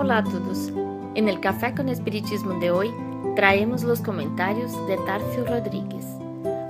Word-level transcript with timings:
Hola 0.00 0.18
a 0.18 0.22
todos. 0.22 0.68
En 1.16 1.28
el 1.28 1.40
Café 1.40 1.74
con 1.74 1.88
Espiritismo 1.88 2.60
de 2.60 2.70
hoy 2.70 2.88
traemos 3.34 3.82
los 3.82 4.00
comentarios 4.00 4.70
de 4.86 4.96
Tarcio 4.98 5.44
Rodríguez. 5.44 6.04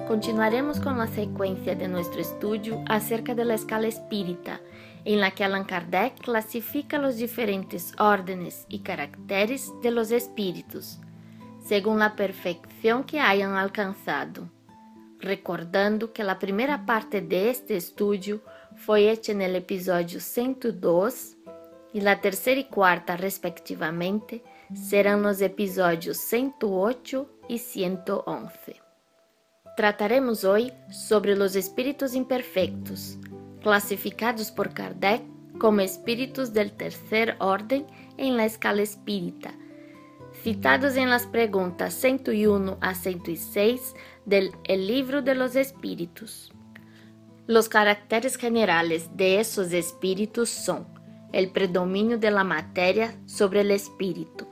Continuaremos 0.08 0.80
con 0.80 0.96
la 0.96 1.08
secuencia 1.08 1.74
de 1.74 1.88
nuestro 1.88 2.22
estudio 2.22 2.82
acerca 2.88 3.34
de 3.34 3.44
la 3.44 3.52
escala 3.52 3.86
espírita, 3.86 4.62
en 5.04 5.20
la 5.20 5.32
que 5.32 5.44
Allan 5.44 5.66
Kardec 5.66 6.18
clasifica 6.22 6.96
los 6.96 7.18
diferentes 7.18 7.92
órdenes 7.98 8.64
y 8.70 8.78
caracteres 8.78 9.74
de 9.82 9.90
los 9.90 10.10
espíritus, 10.10 10.98
según 11.62 11.98
la 11.98 12.16
perfección 12.16 13.04
que 13.04 13.20
hayan 13.20 13.56
alcanzado. 13.56 14.48
Recordando 15.20 16.14
que 16.14 16.24
la 16.24 16.38
primera 16.38 16.86
parte 16.86 17.20
de 17.20 17.50
este 17.50 17.76
estudio 17.76 18.40
fue 18.74 19.10
hecha 19.10 19.32
en 19.32 19.42
el 19.42 19.54
episodio 19.54 20.18
102 20.18 21.37
e 21.92 22.06
a 22.06 22.16
terceira 22.16 22.60
e 22.60 22.64
quarta, 22.64 23.14
respectivamente, 23.14 24.42
serão 24.74 25.20
nos 25.20 25.40
episódios 25.40 26.18
108 26.18 27.28
e 27.48 27.58
111. 27.58 28.76
Trataremos 29.76 30.44
hoje 30.44 30.72
sobre 30.90 31.32
os 31.32 31.54
espíritos 31.54 32.14
imperfeitos, 32.14 33.16
classificados 33.62 34.50
por 34.50 34.68
Kardec 34.68 35.24
como 35.58 35.80
espíritos 35.80 36.50
del 36.50 36.72
tercer 36.72 37.36
orden 37.40 37.86
em 38.16 38.32
la 38.32 38.44
escala 38.44 38.82
espírita, 38.82 39.52
citados 40.42 40.96
em 40.96 41.06
las 41.06 41.26
preguntas 41.26 41.94
101 41.94 42.76
a 42.80 42.94
106 42.94 43.94
del 44.26 44.52
El 44.64 44.86
Libro 44.86 45.22
de 45.22 45.34
los 45.34 45.56
Espíritus. 45.56 46.52
Los 47.46 47.68
caracteres 47.68 48.36
generales 48.36 49.08
de 49.16 49.40
esos 49.40 49.72
espíritus 49.72 50.50
son 50.50 50.97
el 51.32 51.50
predominio 51.50 52.18
de 52.18 52.30
la 52.30 52.44
materia 52.44 53.14
sobre 53.26 53.60
el 53.60 53.70
espíritu, 53.70 54.46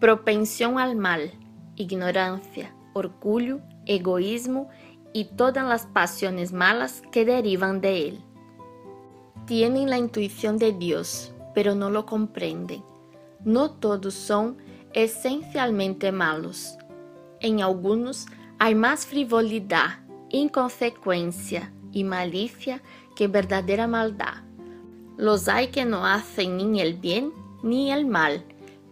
propensión 0.00 0.78
al 0.78 0.96
mal, 0.96 1.30
ignorancia, 1.76 2.74
orgullo, 2.92 3.60
egoísmo 3.86 4.68
y 5.12 5.24
todas 5.36 5.66
las 5.66 5.86
pasiones 5.86 6.52
malas 6.52 7.02
que 7.12 7.24
derivan 7.24 7.80
de 7.80 8.08
él. 8.08 8.20
Tienen 9.46 9.90
la 9.90 9.98
intuición 9.98 10.56
de 10.58 10.72
Dios, 10.72 11.34
pero 11.54 11.74
no 11.74 11.90
lo 11.90 12.06
comprenden. 12.06 12.82
No 13.44 13.72
todos 13.72 14.14
son 14.14 14.56
esencialmente 14.92 16.12
malos. 16.12 16.76
En 17.40 17.60
algunos 17.60 18.26
hay 18.58 18.74
más 18.74 19.04
frivolidad, 19.04 20.00
inconsecuencia 20.30 21.72
y 21.90 22.04
malicia 22.04 22.80
que 23.16 23.26
verdadera 23.26 23.86
maldad. 23.86 24.44
Los 25.22 25.46
hay 25.46 25.68
que 25.68 25.84
no 25.84 26.04
hacen 26.04 26.56
ni 26.56 26.80
el 26.80 26.94
bien 26.94 27.32
ni 27.62 27.92
el 27.92 28.06
mal, 28.06 28.44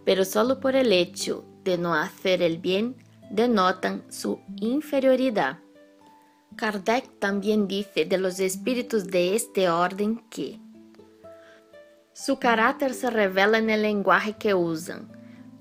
pero 0.05 0.23
solo 0.23 0.61
por 0.61 0.77
el 0.77 0.93
hecho 0.93 1.43
de 1.65 1.77
no 1.77 1.93
hacer 1.93 2.41
el 2.41 2.57
bien 2.57 2.95
denotan 3.29 4.05
su 4.09 4.39
inferioridad. 4.61 5.59
Kardec 6.55 7.19
también 7.19 7.67
dice 7.67 8.05
de 8.05 8.17
los 8.17 8.39
espíritus 8.39 9.07
de 9.07 9.35
este 9.35 9.69
orden 9.69 10.23
que 10.29 10.57
su 12.13 12.39
carácter 12.39 12.93
se 12.93 13.09
revela 13.09 13.57
en 13.57 13.69
el 13.69 13.81
lenguaje 13.81 14.37
que 14.37 14.53
usan. 14.53 15.11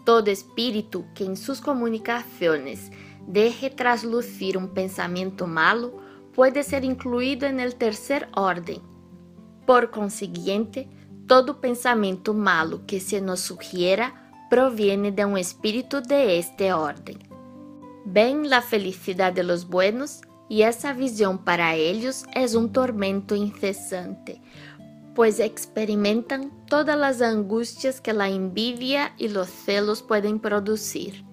Todo 0.07 0.31
espíritu 0.31 1.05
que 1.17 1.25
en 1.25 1.37
sus 1.37 1.61
comunicaciones 1.61 2.93
deje 3.27 3.71
traslucir 3.71 4.57
un 4.57 4.69
pensamiento 4.69 5.49
malo 5.49 6.01
puede 6.33 6.63
ser 6.63 6.85
incluido 6.85 7.49
en 7.49 7.59
el 7.59 7.75
tercer 7.75 8.29
orden 8.37 8.89
por 9.67 9.91
consiguiente, 9.91 10.89
todo 11.27 11.61
pensamento 11.61 12.35
malo 12.35 12.87
que 12.87 13.01
se 13.01 13.21
nos 13.21 13.41
sugiera 13.41 14.33
proviene 14.51 15.13
de 15.13 15.25
un 15.25 15.39
espíritu 15.39 16.01
de 16.03 16.39
este 16.39 16.73
orden. 16.73 17.19
Ven 18.05 18.51
la 18.51 18.63
felicidad 18.63 19.33
de 19.33 19.45
los 19.45 19.69
buenos 19.69 20.23
y 20.49 20.63
esa 20.63 20.93
visión 20.93 21.45
para 21.45 21.77
ellos 21.77 22.25
es 22.35 22.57
un 22.57 22.73
tormento 22.73 23.37
incesante, 23.37 24.43
pues 25.15 25.39
experimentan 25.39 26.51
todas 26.67 26.99
las 26.99 27.23
angustias 27.23 28.01
que 28.01 28.13
la 28.13 28.29
envidia 28.29 29.13
y 29.17 29.29
los 29.29 29.49
celos 29.49 30.03
pueden 30.03 30.41
producir. 30.41 31.25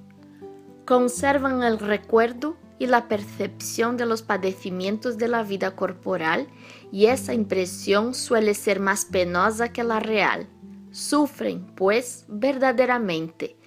Conservan 0.85 1.63
el 1.63 1.79
recuerdo 1.79 2.57
y 2.79 2.88
la 2.88 3.07
percepción 3.07 3.97
de 3.97 4.05
los 4.05 4.21
padecimientos 4.21 5.17
de 5.17 5.27
la 5.27 5.43
vida 5.43 5.75
corporal 5.75 6.47
y 6.91 7.07
esa 7.07 7.33
impresión 7.33 8.13
suele 8.13 8.53
ser 8.53 8.79
más 8.79 9.05
penosa 9.05 9.69
que 9.69 9.83
la 9.83 9.99
real. 9.99 10.47
Sufren, 10.91 11.66
pues, 11.75 12.25
verdaderamente, 12.27 13.57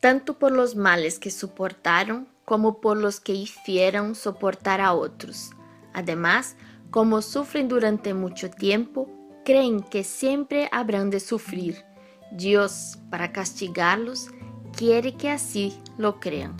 tanto 0.00 0.38
por 0.38 0.52
los 0.52 0.76
males 0.76 1.18
que 1.18 1.30
soportaron 1.30 2.28
como 2.44 2.80
por 2.80 2.96
los 2.96 3.20
que 3.20 3.34
hicieron 3.34 4.14
soportar 4.14 4.80
a 4.80 4.94
otros. 4.94 5.50
Además, 5.92 6.56
como 6.90 7.20
sufren 7.20 7.68
durante 7.68 8.14
mucho 8.14 8.50
tiempo, 8.50 9.10
creen 9.44 9.82
que 9.82 10.04
siempre 10.04 10.68
habrán 10.72 11.10
de 11.10 11.20
sufrir. 11.20 11.84
Dios, 12.32 12.98
para 13.10 13.32
castigarlos, 13.32 14.28
quiere 14.76 15.16
que 15.16 15.30
así 15.30 15.78
lo 15.98 16.20
crean. 16.20 16.56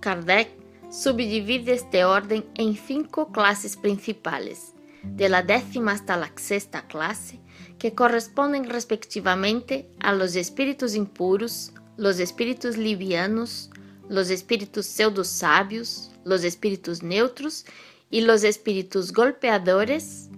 Kardec 0.00 0.63
subdivide 0.90 1.72
este 1.72 2.04
orden 2.04 2.44
en 2.54 2.76
cinco 2.76 3.32
clases 3.32 3.76
principales, 3.76 4.72
de 5.02 5.28
la 5.28 5.42
décima 5.42 5.92
hasta 5.92 6.16
la 6.16 6.30
sexta 6.36 6.86
clase, 6.86 7.40
que 7.78 7.94
corresponden 7.94 8.64
respectivamente 8.64 9.88
a 10.00 10.12
los 10.12 10.36
espíritus 10.36 10.94
impuros, 10.94 11.72
los 11.96 12.18
espíritus 12.20 12.76
livianos, 12.76 13.70
los 14.08 14.30
espíritus 14.30 14.86
pseudo-sábios, 14.86 16.10
los 16.24 16.44
espíritus 16.44 17.02
neutros 17.02 17.66
y 18.10 18.22
los 18.22 18.44
espíritus 18.44 19.12
golpeadores 19.12 20.28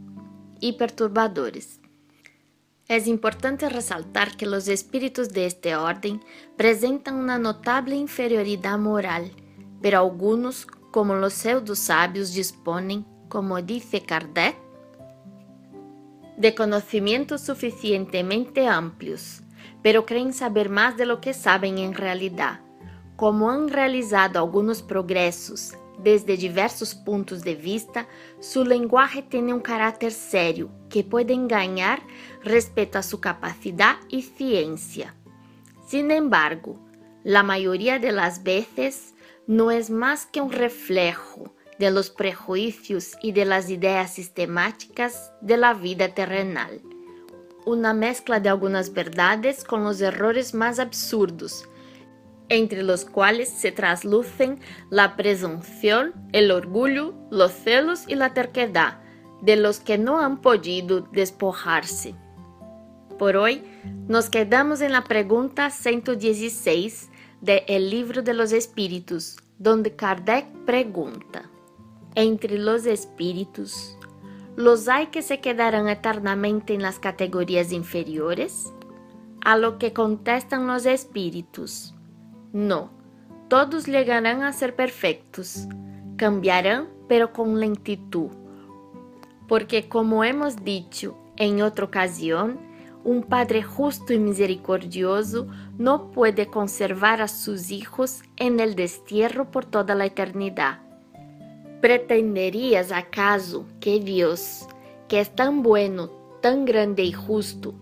y 0.61 0.73
perturbadores. 0.73 1.81
Es 2.89 3.09
importante 3.09 3.69
resaltar 3.69 4.37
que 4.37 4.47
los 4.47 4.69
espíritus 4.69 5.31
de 5.31 5.47
este 5.47 5.75
orden 5.75 6.21
presentan 6.57 7.17
una 7.17 7.39
notable 7.39 7.97
inferioridad 7.97 8.79
moral 8.79 9.33
pero 9.87 9.99
algunos, 9.99 10.67
como 10.91 11.15
los 11.15 11.33
pseudo-sabios, 11.35 12.35
disponen, 12.35 13.07
como 13.29 13.63
dice 13.63 14.03
Kardec, 14.03 14.57
de 16.37 16.57
conocimientos 16.57 17.43
suficientemente 17.43 18.67
amplios, 18.67 19.43
pero 19.85 20.05
creen 20.05 20.33
saber 20.33 20.71
más 20.71 20.97
de 20.97 21.07
lo 21.07 21.21
que 21.21 21.33
saben 21.33 21.79
en 21.79 21.95
realidad. 21.95 22.63
Como 23.15 23.49
han 23.49 23.69
realizado 23.69 24.41
algunos 24.41 24.83
progresos 24.83 25.75
desde 26.03 26.37
diversos 26.37 26.97
puntos 26.97 27.45
de 27.45 27.55
vista, 27.55 28.09
su 28.41 28.65
lenguaje 28.65 29.23
tiene 29.23 29.55
un 29.55 29.61
carácter 29.61 30.11
serio 30.11 30.69
que 30.91 31.05
puede 31.05 31.33
engañar 31.33 32.03
respecto 32.43 32.99
a 32.99 33.05
su 33.05 33.21
capacidad 33.21 33.99
y 34.09 34.23
ciencia. 34.23 35.15
Sin 35.87 36.11
embargo, 36.11 36.77
la 37.23 37.45
mayoría 37.45 38.01
de 38.01 38.11
las 38.11 38.43
veces 38.43 39.13
no 39.47 39.71
es 39.71 39.91
más 39.91 40.27
que 40.27 40.41
un 40.41 40.51
reflejo 40.51 41.55
de 41.79 41.91
los 41.91 42.11
prejuicios 42.11 43.17
y 43.23 43.33
de 43.33 43.45
las 43.45 43.71
ideas 43.71 44.15
sistemáticas 44.15 45.33
de 45.41 45.57
la 45.57 45.75
vida 45.75 46.15
terrenal, 46.15 46.81
una 47.65 47.95
mezcla 47.95 48.41
de 48.41 48.49
algunas 48.49 48.93
verdades 48.93 49.63
con 49.63 49.85
los 49.85 50.01
errores 50.01 50.55
más 50.55 50.79
absurdos, 50.79 51.69
entre 52.49 52.83
los 52.83 53.05
cuales 53.05 53.49
se 53.49 53.73
traslucen 53.73 54.61
la 54.91 55.17
presunción, 55.17 56.15
el 56.33 56.51
orgullo, 56.51 57.15
los 57.31 57.53
celos 57.53 58.05
y 58.07 58.15
la 58.15 58.35
terquedad 58.35 59.01
de 59.43 59.57
los 59.57 59.81
que 59.81 59.99
no 59.99 60.21
han 60.21 60.41
podido 60.41 61.03
despojarse. 61.13 62.15
Por 63.19 63.37
hoy 63.37 63.63
nos 64.09 64.31
quedamos 64.31 64.81
en 64.81 64.93
la 64.93 65.05
pregunta 65.05 65.71
116 65.71 67.11
de 67.41 67.65
El 67.69 67.91
libro 67.91 68.23
de 68.23 68.35
los 68.35 68.53
espíritus, 68.53 69.37
donde 69.59 69.97
Kardec 69.97 70.47
pregunta, 70.65 71.51
entre 72.15 72.59
los 72.59 72.87
espíritus, 72.87 73.97
¿los 74.57 74.89
hay 74.89 75.09
que 75.09 75.23
se 75.23 75.41
quedarán 75.41 75.89
eternamente 75.89 76.75
en 76.75 76.83
las 76.83 76.99
categorías 76.99 77.73
inferiores? 77.73 78.73
A 79.45 79.57
lo 79.57 79.79
que 79.79 79.93
contestan 79.93 80.67
los 80.67 80.87
espíritus, 80.87 81.95
no, 82.53 82.91
todos 83.49 83.87
llegarán 83.87 84.43
a 84.43 84.53
ser 84.53 84.75
perfectos, 84.75 85.69
cambiarán 86.17 86.89
pero 87.09 87.33
con 87.33 87.61
lentitud, 87.61 88.31
porque 89.47 89.89
como 89.89 90.25
hemos 90.25 90.65
dicho 90.65 91.17
en 91.37 91.63
otra 91.63 91.85
ocasión, 91.85 92.59
un 93.07 93.23
Padre 93.23 93.63
justo 93.63 94.13
y 94.13 94.19
misericordioso 94.19 95.47
no 95.79 96.11
puede 96.11 96.49
conservar 96.49 97.23
a 97.23 97.29
sus 97.29 97.71
hijos 97.71 98.23
en 98.37 98.59
el 98.59 98.75
destierro 98.75 99.53
por 99.53 99.65
toda 99.65 99.95
la 99.95 100.07
eternidad. 100.07 100.81
¿Pretenderías 101.81 102.91
acaso 102.91 103.65
que 103.79 104.01
Dios, 104.01 104.67
que 105.07 105.21
es 105.21 105.33
tan 105.37 105.63
bueno, 105.63 106.11
tan 106.43 106.65
grande 106.65 107.05
y 107.05 107.13
justo, 107.13 107.75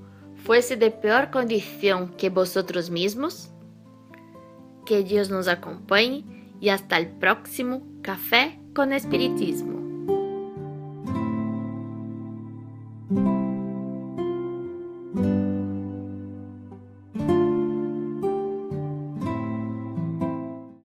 fuese 0.44 0.76
de 0.76 0.90
peor 0.90 1.30
condición 1.30 2.14
que 2.18 2.28
vosotros 2.28 2.90
mismos? 2.90 3.48
Que 4.84 5.04
Dios 5.04 5.30
nos 5.30 5.48
acompañe 5.48 6.22
y 6.60 6.68
hasta 6.68 6.98
el 6.98 7.08
próximo 7.08 7.82
Café 8.02 8.60
con 8.74 8.92
Espiritismo. 8.92 9.73